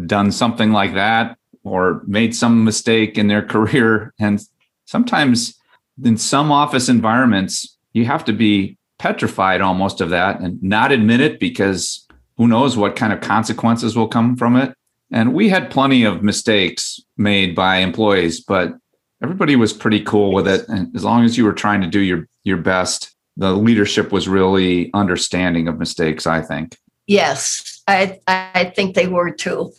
done 0.06 0.32
something 0.32 0.72
like 0.72 0.94
that 0.94 1.38
or 1.64 2.02
made 2.06 2.36
some 2.36 2.64
mistake 2.64 3.18
in 3.18 3.28
their 3.28 3.42
career. 3.46 4.14
And 4.20 4.42
sometimes 4.86 5.60
in 6.04 6.18
some 6.18 6.52
office 6.52 6.90
environments, 6.90 7.78
you 7.94 8.06
have 8.06 8.24
to 8.26 8.34
be 8.34 8.78
petrified 8.98 9.62
almost 9.62 10.02
of 10.02 10.10
that 10.10 10.40
and 10.42 10.62
not 10.62 10.92
admit 10.92 11.22
it 11.22 11.40
because 11.40 12.06
who 12.38 12.48
knows 12.48 12.78
what 12.78 12.96
kind 12.96 13.12
of 13.12 13.22
consequences 13.22 13.96
will 13.96 14.08
come 14.08 14.36
from 14.36 14.56
it. 14.56 14.74
And 15.12 15.34
we 15.34 15.50
had 15.50 15.72
plenty 15.72 16.04
of 16.04 16.24
mistakes 16.24 17.00
made 17.18 17.56
by 17.56 17.78
employees, 17.78 18.40
but 18.42 18.76
everybody 19.24 19.56
was 19.56 19.74
pretty 19.74 20.02
cool 20.02 20.34
with 20.34 20.48
it. 20.48 20.68
And 20.70 20.96
as 20.96 21.04
long 21.04 21.26
as 21.26 21.38
you 21.38 21.46
were 21.46 21.54
trying 21.54 21.82
to 21.82 21.88
do 21.88 22.00
your 22.00 22.28
your 22.44 22.58
best, 22.58 23.16
the 23.38 23.54
leadership 23.54 24.12
was 24.12 24.28
really 24.28 24.92
understanding 24.94 25.68
of 25.68 25.80
mistakes, 25.80 26.28
I 26.28 26.42
think. 26.42 26.78
Yes, 27.10 27.82
I 27.88 28.20
I 28.28 28.72
think 28.76 28.94
they 28.94 29.08
were 29.08 29.32
too. 29.32 29.74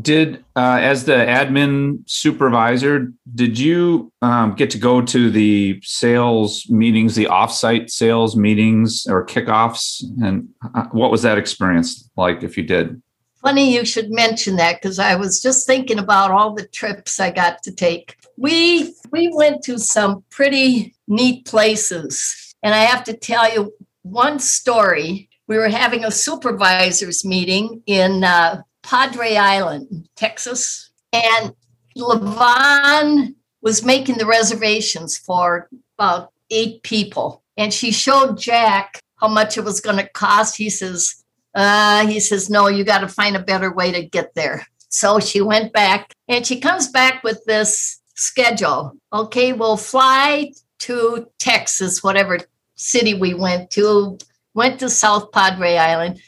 Did 0.00 0.42
uh, 0.56 0.78
as 0.80 1.04
the 1.04 1.12
admin 1.12 1.98
supervisor, 2.08 3.12
did 3.34 3.58
you 3.58 4.10
um, 4.22 4.54
get 4.54 4.70
to 4.70 4.78
go 4.78 5.02
to 5.02 5.30
the 5.30 5.78
sales 5.82 6.66
meetings, 6.70 7.14
the 7.14 7.26
offsite 7.26 7.90
sales 7.90 8.36
meetings 8.36 9.06
or 9.06 9.26
kickoffs, 9.26 10.02
and 10.22 10.48
uh, 10.74 10.86
what 10.92 11.10
was 11.10 11.20
that 11.22 11.36
experience 11.36 12.08
like? 12.16 12.42
If 12.42 12.56
you 12.56 12.62
did, 12.62 13.02
funny 13.42 13.74
you 13.74 13.84
should 13.84 14.10
mention 14.10 14.56
that 14.56 14.80
because 14.80 14.98
I 14.98 15.14
was 15.14 15.42
just 15.42 15.66
thinking 15.66 15.98
about 15.98 16.30
all 16.30 16.54
the 16.54 16.66
trips 16.66 17.20
I 17.20 17.32
got 17.32 17.62
to 17.64 17.70
take. 17.70 18.16
We 18.38 18.94
we 19.10 19.28
went 19.28 19.62
to 19.64 19.78
some 19.78 20.24
pretty 20.30 20.94
neat 21.06 21.44
places, 21.44 22.54
and 22.62 22.74
I 22.74 22.84
have 22.84 23.04
to 23.04 23.12
tell 23.12 23.52
you 23.52 23.74
one 24.04 24.38
story. 24.38 25.25
We 25.48 25.58
were 25.58 25.68
having 25.68 26.04
a 26.04 26.10
supervisors 26.10 27.24
meeting 27.24 27.82
in 27.86 28.24
uh, 28.24 28.62
Padre 28.82 29.36
Island, 29.36 30.08
Texas. 30.16 30.90
And 31.12 31.54
Levon 31.96 33.34
was 33.62 33.84
making 33.84 34.18
the 34.18 34.26
reservations 34.26 35.16
for 35.16 35.68
about 35.98 36.32
eight 36.50 36.82
people. 36.82 37.42
And 37.56 37.72
she 37.72 37.90
showed 37.90 38.38
Jack 38.38 39.00
how 39.16 39.28
much 39.28 39.56
it 39.56 39.64
was 39.64 39.80
going 39.80 39.96
to 39.96 40.08
cost. 40.08 40.56
He 40.56 40.68
says, 40.68 41.24
uh, 41.54 42.06
he 42.06 42.20
says, 42.20 42.50
no, 42.50 42.68
you 42.68 42.84
got 42.84 43.00
to 43.00 43.08
find 43.08 43.34
a 43.36 43.42
better 43.42 43.72
way 43.72 43.92
to 43.92 44.04
get 44.04 44.34
there. 44.34 44.66
So 44.88 45.20
she 45.20 45.40
went 45.40 45.72
back 45.72 46.12
and 46.28 46.46
she 46.46 46.60
comes 46.60 46.88
back 46.88 47.24
with 47.24 47.44
this 47.46 48.00
schedule. 48.14 48.96
Okay, 49.12 49.52
we'll 49.52 49.76
fly 49.76 50.52
to 50.80 51.26
Texas, 51.38 52.02
whatever 52.02 52.38
city 52.74 53.14
we 53.14 53.34
went 53.34 53.70
to, 53.70 54.18
went 54.56 54.80
to 54.80 54.90
South 54.90 55.30
Padre 55.30 55.76
Island 55.76 56.20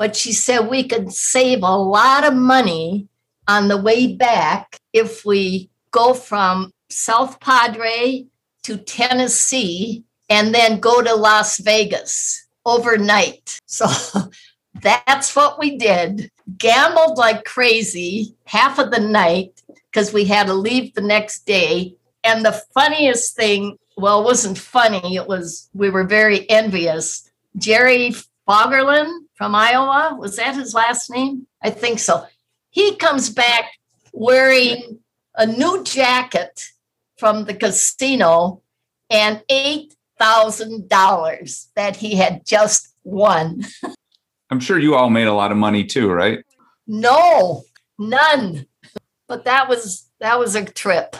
but 0.00 0.16
she 0.16 0.32
said 0.32 0.60
we 0.60 0.88
could 0.88 1.12
save 1.12 1.62
a 1.62 1.76
lot 1.76 2.24
of 2.24 2.32
money 2.32 3.06
on 3.46 3.68
the 3.68 3.76
way 3.76 4.14
back 4.14 4.78
if 4.94 5.26
we 5.26 5.68
go 5.90 6.14
from 6.14 6.72
South 6.88 7.38
Padre 7.38 8.24
to 8.62 8.78
Tennessee 8.78 10.02
and 10.30 10.54
then 10.54 10.80
go 10.80 11.02
to 11.02 11.14
Las 11.14 11.58
Vegas 11.58 12.48
overnight. 12.64 13.58
So 13.66 13.86
that's 14.82 15.36
what 15.36 15.58
we 15.58 15.76
did. 15.76 16.30
Gambled 16.56 17.18
like 17.18 17.44
crazy 17.44 18.34
half 18.44 18.78
of 18.78 18.90
the 18.90 19.00
night 19.00 19.62
because 19.90 20.14
we 20.14 20.24
had 20.24 20.46
to 20.46 20.54
leave 20.54 20.94
the 20.94 21.02
next 21.02 21.44
day. 21.44 21.94
And 22.24 22.44
the 22.44 22.60
funniest 22.72 23.36
thing, 23.36 23.76
well, 23.96 24.22
it 24.22 24.24
wasn't 24.24 24.58
funny, 24.58 25.16
it 25.16 25.26
was, 25.28 25.68
we 25.74 25.90
were 25.90 26.04
very 26.04 26.48
envious. 26.48 27.29
Jerry 27.56 28.12
Fogerland 28.48 29.10
from 29.34 29.54
Iowa. 29.54 30.16
Was 30.18 30.36
that 30.36 30.54
his 30.54 30.72
last 30.74 31.10
name? 31.10 31.46
I 31.62 31.68
think 31.70 31.98
so. 31.98 32.24
He 32.70 32.96
comes 32.96 33.28
back 33.30 33.72
wearing 34.12 34.98
a 35.34 35.46
new 35.46 35.84
jacket 35.84 36.66
from 37.18 37.44
the 37.44 37.54
casino 37.54 38.62
and 39.08 39.42
$8,000 39.50 41.66
that 41.74 41.96
he 41.96 42.16
had 42.16 42.44
just 42.46 42.94
won. 43.04 43.64
I'm 44.50 44.60
sure 44.60 44.78
you 44.78 44.94
all 44.94 45.10
made 45.10 45.26
a 45.26 45.34
lot 45.34 45.52
of 45.52 45.58
money 45.58 45.84
too, 45.84 46.10
right? 46.10 46.44
No, 46.86 47.64
none. 47.98 48.66
But 49.28 49.44
that 49.44 49.68
was 49.68 50.08
that 50.18 50.38
was 50.38 50.54
a 50.56 50.64
trip. 50.64 51.14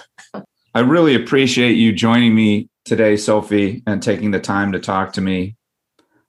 I 0.75 0.81
really 0.81 1.15
appreciate 1.15 1.75
you 1.75 1.93
joining 1.93 2.35
me 2.35 2.69
today, 2.85 3.17
Sophie, 3.17 3.83
and 3.87 4.03
taking 4.03 4.33
the 4.33 4.41
time 4.41 4.73
to 4.73 4.81
talk 4.81 5.13
to 5.15 5.21
me. 5.21 5.57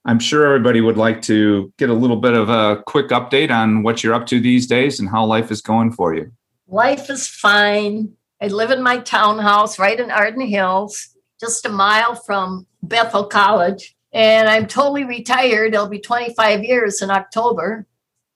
I'm 0.03 0.19
sure 0.19 0.45
everybody 0.45 0.81
would 0.81 0.97
like 0.97 1.21
to 1.23 1.71
get 1.77 1.89
a 1.89 1.93
little 1.93 2.17
bit 2.17 2.33
of 2.33 2.49
a 2.49 2.81
quick 2.87 3.09
update 3.09 3.51
on 3.51 3.83
what 3.83 4.03
you're 4.03 4.15
up 4.15 4.25
to 4.27 4.39
these 4.39 4.65
days 4.65 4.99
and 4.99 5.07
how 5.07 5.25
life 5.25 5.51
is 5.51 5.61
going 5.61 5.91
for 5.91 6.15
you. 6.15 6.31
Life 6.67 7.09
is 7.09 7.27
fine. 7.27 8.13
I 8.41 8.47
live 8.47 8.71
in 8.71 8.81
my 8.81 8.97
townhouse 8.97 9.77
right 9.77 9.99
in 9.99 10.09
Arden 10.09 10.41
Hills, 10.41 11.09
just 11.39 11.67
a 11.67 11.69
mile 11.69 12.15
from 12.15 12.65
Bethel 12.81 13.25
College. 13.25 13.95
And 14.11 14.49
I'm 14.49 14.65
totally 14.65 15.03
retired. 15.03 15.75
It'll 15.75 15.87
be 15.87 15.99
25 15.99 16.63
years 16.63 17.01
in 17.01 17.11
October. 17.11 17.85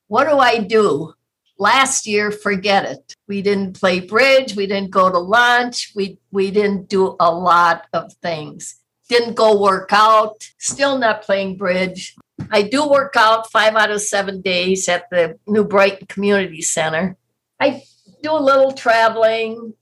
What 0.08 0.30
do 0.30 0.38
I 0.38 0.60
do? 0.60 1.14
Last 1.58 2.06
year, 2.06 2.32
forget 2.32 2.86
it. 2.86 3.16
We 3.28 3.42
didn't 3.42 3.80
play 3.80 4.02
bridge. 4.02 4.56
We 4.56 4.68
didn't 4.68 4.92
go 4.92 5.10
to 5.10 5.18
lunch. 5.18 5.94
We, 5.96 6.20
we 6.32 6.52
didn't 6.52 6.90
do 6.90 7.16
a 7.20 7.34
lot 7.34 7.88
of 7.92 8.14
things 8.22 8.76
didn't 9.10 9.36
go 9.36 9.60
work 9.60 9.90
out, 9.92 10.50
still 10.58 10.98
not 10.98 11.22
playing 11.22 11.58
bridge. 11.58 12.16
I 12.52 12.64
do 12.64 12.88
work 12.88 13.14
out 13.18 13.52
five 13.52 13.76
out 13.76 13.92
of 13.92 14.02
seven 14.02 14.42
days 14.42 14.90
at 14.90 15.10
the 15.10 15.40
New 15.48 15.64
Brighton 15.64 16.08
Community 16.08 16.62
Center. 16.62 17.18
I 17.60 17.84
do 18.22 18.32
a 18.32 18.40
little 18.40 18.72
traveling. 18.72 19.74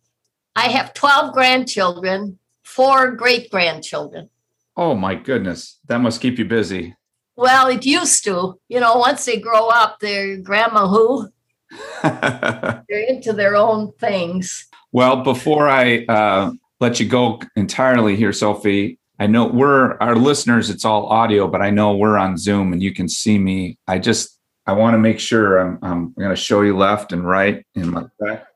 I 0.55 0.67
have 0.67 0.93
12 0.93 1.33
grandchildren, 1.33 2.37
four 2.63 3.11
great 3.11 3.49
grandchildren. 3.49 4.29
Oh 4.75 4.95
my 4.95 5.15
goodness. 5.15 5.79
That 5.87 5.99
must 5.99 6.21
keep 6.21 6.37
you 6.37 6.45
busy. 6.45 6.95
Well, 7.35 7.67
it 7.67 7.85
used 7.85 8.23
to. 8.25 8.59
You 8.67 8.79
know, 8.79 8.97
once 8.97 9.25
they 9.25 9.39
grow 9.39 9.69
up, 9.69 9.99
they're 9.99 10.37
grandma 10.37 10.87
who? 10.87 11.29
they're 12.03 13.05
into 13.07 13.33
their 13.33 13.55
own 13.55 13.93
things. 13.93 14.67
Well, 14.91 15.23
before 15.23 15.67
I 15.67 16.05
uh, 16.05 16.51
let 16.79 16.99
you 16.99 17.07
go 17.07 17.39
entirely 17.55 18.15
here, 18.15 18.33
Sophie, 18.33 18.99
I 19.23 19.27
know 19.27 19.45
we're 19.45 19.95
our 19.99 20.17
listeners, 20.17 20.69
it's 20.69 20.83
all 20.83 21.05
audio, 21.05 21.47
but 21.47 21.61
I 21.61 21.69
know 21.69 21.95
we're 21.95 22.17
on 22.17 22.37
Zoom 22.37 22.73
and 22.73 22.83
you 22.83 22.93
can 22.93 23.07
see 23.07 23.39
me. 23.39 23.77
I 23.87 23.97
just 23.97 24.37
I 24.65 24.73
want 24.73 24.95
to 24.95 24.97
make 24.97 25.17
sure 25.17 25.59
I'm 25.59 25.79
I'm 25.81 26.13
going 26.19 26.31
to 26.31 26.35
show 26.35 26.59
you 26.59 26.75
left 26.75 27.13
and 27.13 27.25
right 27.25 27.65
and 27.73 27.91
my 27.91 28.03
back. 28.19 28.47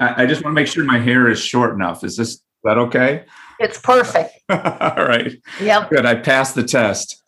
I 0.00 0.26
just 0.26 0.42
want 0.42 0.52
to 0.52 0.60
make 0.60 0.66
sure 0.66 0.82
my 0.82 0.98
hair 0.98 1.30
is 1.30 1.38
short 1.38 1.74
enough. 1.74 2.02
Is 2.02 2.16
this 2.16 2.30
is 2.30 2.42
that 2.64 2.76
okay? 2.76 3.24
It's 3.60 3.78
perfect. 3.78 4.32
all 4.48 5.06
right. 5.06 5.32
Yep. 5.60 5.90
Good. 5.90 6.06
I 6.06 6.16
passed 6.16 6.56
the 6.56 6.64
test. 6.64 7.22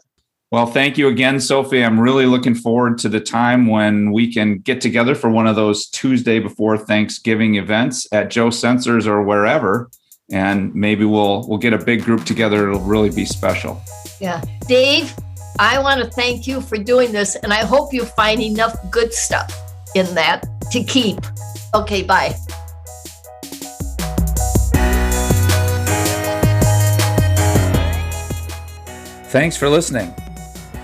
Well, 0.50 0.66
thank 0.66 0.98
you 0.98 1.06
again, 1.06 1.38
Sophie. 1.38 1.84
I'm 1.84 2.00
really 2.00 2.26
looking 2.26 2.56
forward 2.56 2.98
to 2.98 3.08
the 3.08 3.20
time 3.20 3.68
when 3.68 4.10
we 4.10 4.32
can 4.32 4.58
get 4.58 4.80
together 4.80 5.14
for 5.14 5.30
one 5.30 5.46
of 5.46 5.54
those 5.54 5.86
Tuesday 5.86 6.40
before 6.40 6.76
Thanksgiving 6.76 7.54
events 7.54 8.08
at 8.10 8.28
Joe 8.28 8.50
Senser's 8.50 9.06
or 9.06 9.22
wherever 9.22 9.88
and 10.30 10.74
maybe 10.74 11.04
we'll 11.04 11.46
we'll 11.48 11.58
get 11.58 11.72
a 11.72 11.78
big 11.78 12.04
group 12.04 12.24
together. 12.24 12.68
It'll 12.68 12.80
really 12.80 13.10
be 13.10 13.24
special. 13.24 13.80
Yeah. 14.20 14.42
Dave 14.66 15.14
i 15.58 15.78
want 15.78 16.00
to 16.02 16.10
thank 16.10 16.46
you 16.46 16.60
for 16.60 16.76
doing 16.76 17.12
this 17.12 17.34
and 17.36 17.52
i 17.52 17.64
hope 17.64 17.92
you 17.92 18.04
find 18.04 18.42
enough 18.42 18.76
good 18.90 19.12
stuff 19.12 19.50
in 19.94 20.14
that 20.14 20.44
to 20.70 20.84
keep. 20.84 21.18
Okay 21.74 22.02
bye. 22.02 22.34
Thanks 29.28 29.56
for 29.56 29.68
listening. 29.68 30.14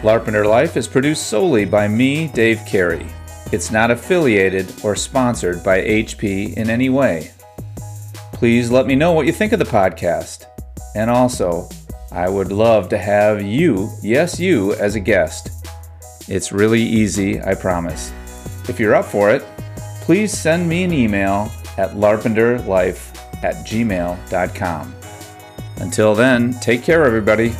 Larpenteur 0.03 0.47
life 0.47 0.77
is 0.77 0.89
produced 0.89 1.27
solely 1.27 1.65
by 1.65 1.89
me 1.89 2.29
dave 2.29 2.61
carey. 2.67 3.07
It's 3.53 3.71
not 3.71 3.91
affiliated 3.91 4.73
or 4.83 4.97
sponsored 4.97 5.63
by 5.63 5.83
hp 5.83 6.55
in 6.55 6.71
any 6.71 6.89
way 6.89 7.33
please 8.43 8.73
let 8.73 8.89
me 8.89 8.97
know 8.97 9.13
what 9.13 9.25
you 9.25 9.31
think 9.31 9.53
of 9.53 9.61
the 9.61 9.65
podcast. 9.65 10.47
And 10.97 11.09
also, 11.09 11.69
I 12.11 12.29
would 12.29 12.51
love 12.51 12.89
to 12.89 12.99
have 12.99 13.41
you, 13.41 13.89
yes, 14.03 14.41
you, 14.41 14.75
as 14.75 14.97
a 14.97 15.01
guest. 15.01 15.65
It's 16.27 16.51
really 16.51 16.83
easy, 16.83 17.41
I 17.41 17.55
promise. 17.55 18.11
If 18.69 18.81
you're 18.81 18.97
up 18.97 19.05
for 19.05 19.31
it, 19.31 19.45
please 20.01 20.37
send 20.37 20.69
me 20.69 20.83
an 20.83 20.93
email 20.93 21.53
at 21.79 21.93
larpenteurlife 21.93 23.17
at 23.45 23.65
gmail.com. 23.65 24.95
Until 25.77 26.15
then, 26.17 26.55
take 26.55 26.83
care, 26.83 27.05
everybody. 27.05 27.55